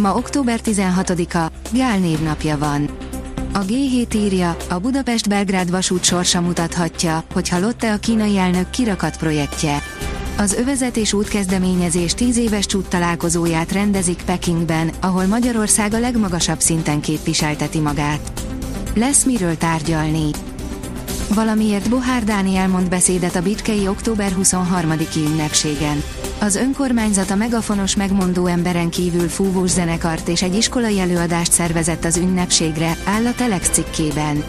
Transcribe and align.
Ma 0.00 0.14
október 0.14 0.60
16-a, 0.64 1.52
Gál 1.72 1.98
névnapja 1.98 2.58
van. 2.58 2.90
A 3.52 3.58
G7 3.58 4.14
írja, 4.14 4.56
a 4.68 4.78
Budapest-Belgrád 4.78 5.70
vasút 5.70 6.04
sorsa 6.04 6.40
mutathatja, 6.40 7.24
hogy 7.32 7.52
Lotte 7.60 7.92
a 7.92 7.96
kínai 7.96 8.38
elnök 8.38 8.70
kirakat 8.70 9.16
projektje. 9.16 9.82
Az 10.36 10.52
övezet 10.52 10.96
és 10.96 11.12
útkezdeményezés 11.12 12.14
10 12.14 12.36
éves 12.36 12.66
csút 12.66 12.88
találkozóját 12.88 13.72
rendezik 13.72 14.22
Pekingben, 14.26 14.90
ahol 15.00 15.26
Magyarország 15.26 15.94
a 15.94 15.98
legmagasabb 15.98 16.60
szinten 16.60 17.00
képviselteti 17.00 17.78
magát. 17.78 18.32
Lesz 18.94 19.24
miről 19.24 19.56
tárgyalni. 19.56 20.30
Valamiért 21.34 21.88
Bohár 21.88 22.24
Dániel 22.24 22.68
mond 22.68 22.88
beszédet 22.88 23.36
a 23.36 23.42
Bitkei 23.42 23.88
október 23.88 24.32
23-i 24.42 25.16
ünnepségen. 25.16 26.02
Az 26.40 26.56
önkormányzat 26.56 27.30
a 27.30 27.34
megafonos 27.34 27.96
megmondó 27.96 28.46
emberen 28.46 28.90
kívül 28.90 29.28
fúvós 29.28 29.70
zenekart 29.70 30.28
és 30.28 30.42
egy 30.42 30.54
iskolai 30.54 31.00
előadást 31.00 31.52
szervezett 31.52 32.04
az 32.04 32.16
ünnepségre, 32.16 32.96
áll 33.04 33.26
a 33.26 33.34
Telex 33.34 33.68
cikkében. 33.68 34.44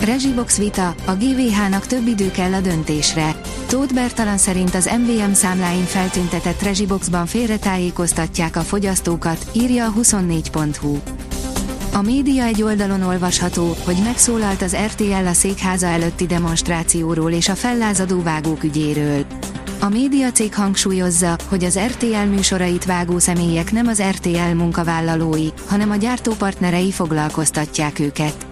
Rezsibox 0.00 0.58
vita, 0.58 0.94
a 1.04 1.12
GVH-nak 1.12 1.86
több 1.86 2.06
idő 2.06 2.30
kell 2.30 2.52
a 2.52 2.60
döntésre. 2.60 3.40
Tóth 3.66 3.94
Bertalan 3.94 4.38
szerint 4.38 4.74
az 4.74 4.90
MVM 4.98 5.32
számláin 5.32 5.84
feltüntetett 5.84 6.62
Rezsiboxban 6.62 7.26
félretájékoztatják 7.26 8.56
a 8.56 8.60
fogyasztókat, 8.60 9.46
írja 9.52 9.86
a 9.86 9.92
24.hu. 10.00 10.96
A 11.92 12.02
média 12.02 12.44
egy 12.44 12.62
oldalon 12.62 13.02
olvasható, 13.02 13.76
hogy 13.84 13.96
megszólalt 14.04 14.62
az 14.62 14.76
RTL 14.76 15.26
a 15.26 15.32
székháza 15.32 15.86
előtti 15.86 16.26
demonstrációról 16.26 17.30
és 17.30 17.48
a 17.48 17.54
fellázadó 17.54 18.22
vágók 18.22 18.64
ügyéről. 18.64 19.24
A 19.80 19.88
médiacég 19.88 20.54
hangsúlyozza, 20.54 21.36
hogy 21.48 21.64
az 21.64 21.78
RTL 21.78 22.26
műsorait 22.28 22.84
vágó 22.84 23.18
személyek 23.18 23.72
nem 23.72 23.86
az 23.86 24.02
RTL 24.02 24.54
munkavállalói, 24.54 25.48
hanem 25.66 25.90
a 25.90 25.96
gyártópartnerei 25.96 26.90
foglalkoztatják 26.90 27.98
őket. 27.98 28.46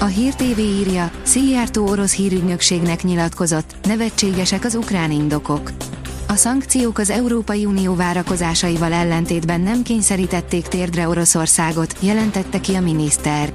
A 0.00 0.04
Hír 0.04 0.34
TV 0.34 0.58
írja, 0.58 1.10
Szijjártó 1.22 1.88
orosz 1.88 2.14
hírügynökségnek 2.14 3.02
nyilatkozott, 3.02 3.74
nevetségesek 3.86 4.64
az 4.64 4.74
ukrán 4.74 5.10
indokok. 5.10 5.72
A 6.28 6.34
szankciók 6.34 6.98
az 6.98 7.10
Európai 7.10 7.64
Unió 7.64 7.94
várakozásaival 7.94 8.92
ellentétben 8.92 9.60
nem 9.60 9.82
kényszerítették 9.82 10.68
térdre 10.68 11.08
Oroszországot, 11.08 11.96
jelentette 12.00 12.60
ki 12.60 12.74
a 12.74 12.80
miniszter. 12.80 13.52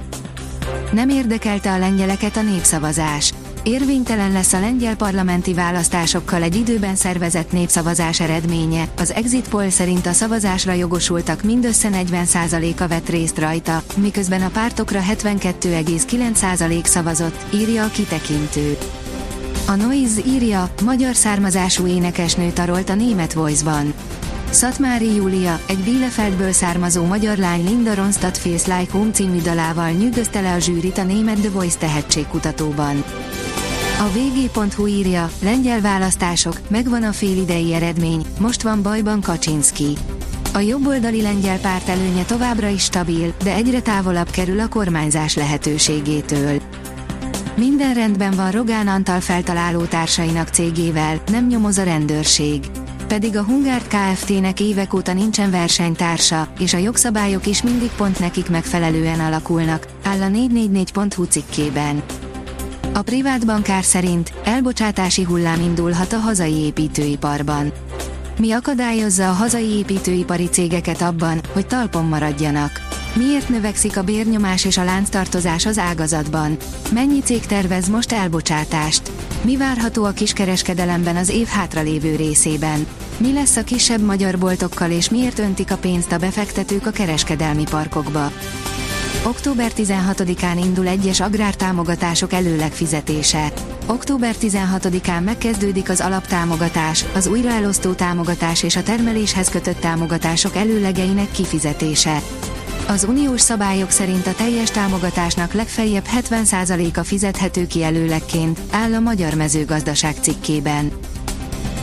Nem 0.92 1.10
érdekelte 1.10 1.72
a 1.72 1.78
lengyeleket 1.78 2.38
a 2.38 2.42
népszavazás. 2.42 3.34
Érvénytelen 3.68 4.32
lesz 4.32 4.54
a 4.54 4.60
lengyel 4.60 4.96
parlamenti 4.96 5.54
választásokkal 5.54 6.42
egy 6.42 6.56
időben 6.56 6.96
szervezett 6.96 7.52
népszavazás 7.52 8.20
eredménye. 8.20 8.88
Az 8.98 9.14
exit 9.14 9.50
poll 9.50 9.70
szerint 9.70 10.06
a 10.06 10.14
szavazásra 10.14 10.74
jogosultak 10.74 11.44
mindössze 11.44 11.90
40%-a 11.92 12.88
vett 12.88 13.10
részt 13.10 13.40
rajta, 13.40 13.84
miközben 13.96 14.42
a 14.42 14.50
pártokra 14.50 15.00
72,9% 15.12 16.86
szavazott, 16.86 17.46
írja 17.54 17.84
a 17.84 17.90
kitekintő. 17.90 18.78
A 19.68 19.76
Noise 19.76 20.22
írja, 20.28 20.70
magyar 20.84 21.16
származású 21.16 21.88
énekesnő 21.88 22.52
tarolt 22.52 22.90
a 22.90 22.96
német 22.96 23.34
Voice-ban. 23.34 23.94
Szatmári 24.50 25.16
Júlia, 25.16 25.60
egy 25.68 25.80
Bielefeldből 25.80 26.52
származó 26.52 27.06
magyar 27.06 27.38
lány 27.38 27.66
Linda 27.66 27.96
Ronstadt 27.96 28.38
Face 28.38 28.78
Like 28.78 28.92
Home 28.92 29.12
című 29.12 29.42
dalával 29.42 29.90
nyűgözte 29.90 30.42
le 30.42 30.54
a 30.54 30.60
zsűrit 30.60 30.98
a 30.98 31.04
német 31.04 31.40
The 31.40 31.50
Voice 31.50 31.78
tehetségkutatóban. 31.78 33.04
A 34.00 34.10
vg.hu 34.10 34.88
írja, 34.88 35.30
lengyel 35.42 35.82
választások, 35.82 36.60
megvan 36.68 37.04
a 37.04 37.12
félidei 37.12 37.74
eredmény, 37.74 38.26
most 38.40 38.62
van 38.62 38.82
bajban 38.82 39.22
Kaczynski. 39.22 39.98
A 40.54 40.60
jobboldali 40.60 41.22
lengyel 41.22 41.60
párt 41.60 41.90
előnye 41.90 42.24
továbbra 42.24 42.68
is 42.68 42.84
stabil, 42.84 43.34
de 43.44 43.54
egyre 43.54 43.82
távolabb 43.82 44.30
kerül 44.30 44.60
a 44.60 44.68
kormányzás 44.68 45.36
lehetőségétől. 45.36 46.62
Minden 47.56 47.94
rendben 47.94 48.32
van 48.32 48.52
Rogán 48.52 48.88
Antal 48.88 49.20
feltaláló 49.20 49.82
társainak 49.82 50.48
cégével, 50.48 51.22
nem 51.32 51.48
nyomoz 51.48 51.78
a 51.78 51.84
rendőrség. 51.84 52.66
Pedig 53.08 53.38
a 53.38 53.44
Hungárt 53.44 53.88
Kft-nek 53.88 54.60
évek 54.60 54.94
óta 54.94 55.14
nincsen 55.14 55.52
versenytársa, 55.52 56.48
és 56.60 56.74
a 56.74 56.78
jogszabályok 56.78 57.48
is 57.48 57.62
mindig 57.62 57.90
pont 57.98 58.20
nekik 58.20 58.50
megfelelően 58.50 59.20
alakulnak, 59.20 59.88
áll 60.04 60.22
a 60.22 60.28
444.hu 60.28 61.24
cikkében. 61.24 62.04
A 62.96 63.02
privát 63.02 63.46
bankár 63.46 63.84
szerint 63.84 64.34
elbocsátási 64.44 65.24
hullám 65.24 65.62
indulhat 65.62 66.14
a 66.14 66.18
hazai 66.18 66.54
építőiparban. 66.54 67.72
Mi 68.40 68.52
akadályozza 68.52 69.30
a 69.30 69.34
hazai 69.34 69.70
építőipari 69.70 70.46
cégeket 70.46 71.02
abban, 71.02 71.42
hogy 71.54 71.68
talpon 71.68 72.06
maradjanak? 72.06 72.72
Miért 73.16 73.50
növekszik 73.50 73.98
a 73.98 74.04
bérnyomás 74.04 74.66
és 74.66 74.78
a 74.78 74.84
lánctartozás 74.84 75.66
az 75.66 75.78
ágazatban? 75.78 76.58
Mennyi 76.94 77.20
cég 77.20 77.46
tervez 77.46 77.88
most 77.88 78.12
elbocsátást? 78.12 79.12
Mi 79.42 79.58
várható 79.58 80.04
a 80.04 80.12
kiskereskedelemben 80.12 81.16
az 81.16 81.30
év 81.30 81.48
hátralévő 81.48 82.16
részében? 82.16 82.88
Mi 83.18 83.34
lesz 83.34 83.56
a 83.56 83.64
kisebb 83.64 84.02
magyar 84.02 84.38
boltokkal 84.38 84.92
és 84.92 85.10
miért 85.10 85.40
öntik 85.40 85.72
a 85.72 85.78
pénzt 85.78 86.12
a 86.12 86.18
befektetők 86.18 86.86
a 86.86 86.92
kereskedelmi 86.92 87.64
parkokba? 87.70 88.32
Október 89.28 89.72
16-án 89.78 90.60
indul 90.64 90.88
egyes 90.88 91.20
agrártámogatások 91.20 92.34
előleg 92.34 92.72
fizetése. 92.72 93.54
Október 93.88 94.36
16-án 94.42 95.24
megkezdődik 95.24 95.90
az 95.90 96.02
alaptámogatás, 96.02 97.06
az 97.16 97.28
újraelosztó 97.28 97.92
támogatás 97.92 98.64
és 98.64 98.76
a 98.76 98.84
termeléshez 98.84 99.50
kötött 99.50 99.80
támogatások 99.80 100.56
előlegeinek 100.56 101.32
kifizetése. 101.32 102.22
Az 102.88 103.04
uniós 103.04 103.42
szabályok 103.42 103.90
szerint 103.90 104.28
a 104.28 104.34
teljes 104.34 104.72
támogatásnak 104.72 105.54
legfeljebb 105.54 106.06
70%-a 106.30 107.04
fizethető 107.04 107.68
ki 107.68 107.84
előlegként, 107.84 108.60
áll 108.72 108.94
a 108.94 109.00
Magyar 109.00 109.34
Mezőgazdaság 109.34 110.16
cikkében. 110.22 110.92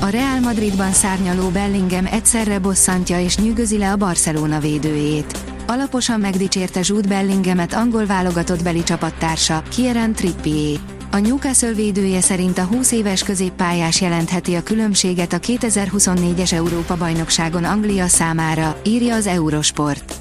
A 0.00 0.09
Real 0.09 0.41
Madridban 0.41 0.92
szárnyaló 0.92 1.48
Bellingham 1.48 2.06
egyszerre 2.06 2.59
bosszantja 2.59 3.20
és 3.20 3.36
nyűgözi 3.36 3.78
le 3.78 3.91
a 3.91 3.97
Barcelona 3.97 4.59
védőjét. 4.59 5.41
Alaposan 5.66 6.20
megdicsérte 6.20 6.80
Jude 6.84 7.08
Bellinghamet 7.08 7.74
angol 7.74 8.06
válogatott 8.06 8.62
beli 8.62 8.82
csapattársa, 8.82 9.62
Kieran 9.68 10.12
Trippier. 10.12 10.78
A 11.10 11.18
Newcastle 11.18 11.72
védője 11.72 12.20
szerint 12.20 12.58
a 12.58 12.64
20 12.64 12.92
éves 12.92 13.22
középpályás 13.22 14.00
jelentheti 14.00 14.54
a 14.54 14.62
különbséget 14.62 15.32
a 15.32 15.38
2024-es 15.38 16.52
Európa-bajnokságon 16.52 17.64
Anglia 17.64 18.06
számára, 18.06 18.80
írja 18.84 19.14
az 19.14 19.26
Eurosport. 19.26 20.14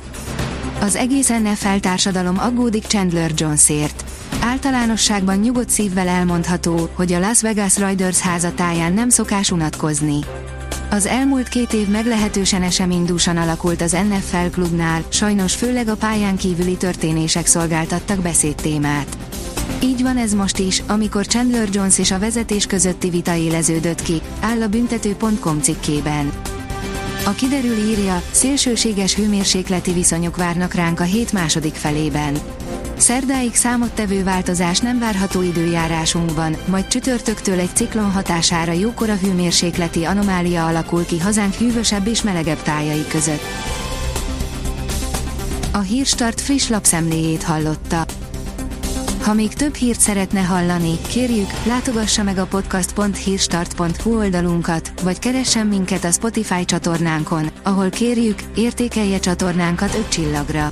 Az 0.81 0.95
egész 0.95 1.27
NFL 1.27 1.77
társadalom 1.79 2.39
aggódik 2.39 2.83
Chandler 2.83 3.31
Jonesért. 3.35 4.03
Általánosságban 4.43 5.37
nyugodt 5.37 5.69
szívvel 5.69 6.07
elmondható, 6.07 6.89
hogy 6.93 7.13
a 7.13 7.19
Las 7.19 7.41
Vegas 7.41 7.77
Raiders 7.77 8.19
házatáján 8.19 8.93
nem 8.93 9.09
szokás 9.09 9.51
unatkozni. 9.51 10.19
Az 10.93 11.05
elmúlt 11.05 11.47
két 11.47 11.73
év 11.73 11.87
meglehetősen 11.87 12.63
eseménydúsan 12.63 13.37
alakult 13.37 13.81
az 13.81 13.91
NFL 13.91 14.49
klubnál, 14.51 15.03
sajnos 15.09 15.55
főleg 15.55 15.87
a 15.87 15.95
pályán 15.95 16.37
kívüli 16.37 16.77
történések 16.77 17.45
szolgáltattak 17.45 18.21
beszédtémát. 18.21 19.17
Így 19.83 20.01
van 20.01 20.17
ez 20.17 20.33
most 20.33 20.59
is, 20.59 20.83
amikor 20.87 21.25
Chandler 21.25 21.67
Jones 21.71 21.97
és 21.97 22.11
a 22.11 22.19
vezetés 22.19 22.65
közötti 22.65 23.09
vita 23.09 23.35
éleződött 23.35 24.01
ki, 24.01 24.21
áll 24.39 24.61
a 24.61 24.67
büntető.com 24.67 25.61
cikkében. 25.61 26.31
A 27.25 27.31
kiderül 27.31 27.77
írja, 27.77 28.21
szélsőséges 28.31 29.15
hőmérsékleti 29.15 29.91
viszonyok 29.91 30.37
várnak 30.37 30.73
ránk 30.73 30.99
a 30.99 31.03
hét 31.03 31.31
második 31.31 31.75
felében. 31.75 32.37
Szerdáig 33.01 33.55
számottevő 33.55 34.23
változás 34.23 34.79
nem 34.79 34.99
várható 34.99 35.41
időjárásunkban, 35.41 36.55
majd 36.65 36.87
csütörtöktől 36.87 37.59
egy 37.59 37.75
ciklon 37.75 38.11
hatására 38.11 38.71
jókora 38.71 39.15
hőmérsékleti 39.15 40.03
anomália 40.03 40.67
alakul 40.67 41.05
ki 41.05 41.19
hazánk 41.19 41.53
hűvösebb 41.53 42.07
és 42.07 42.21
melegebb 42.21 42.61
tájai 42.61 43.05
között. 43.07 43.41
A 45.71 45.79
Hírstart 45.79 46.41
friss 46.41 46.67
lapszemléjét 46.67 47.43
hallotta. 47.43 48.05
Ha 49.21 49.33
még 49.33 49.53
több 49.53 49.75
hírt 49.75 49.99
szeretne 49.99 50.41
hallani, 50.41 50.97
kérjük, 51.07 51.49
látogassa 51.65 52.23
meg 52.23 52.37
a 52.37 52.45
podcast.hírstart.hu 52.45 54.17
oldalunkat, 54.17 54.93
vagy 55.03 55.19
keressen 55.19 55.67
minket 55.67 56.03
a 56.03 56.11
Spotify 56.11 56.65
csatornánkon, 56.65 57.49
ahol 57.63 57.89
kérjük, 57.89 58.39
értékelje 58.55 59.19
csatornánkat 59.19 59.95
5 59.95 60.09
csillagra. 60.09 60.71